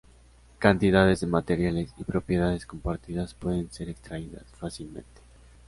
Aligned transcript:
Cantidades 0.57 1.19
de 1.19 1.27
materiales 1.27 1.93
y 1.95 2.03
propiedades 2.03 2.65
compartidas 2.65 3.35
pueden 3.35 3.71
ser 3.71 3.87
extraídas 3.87 4.45
fácilmente. 4.57 5.21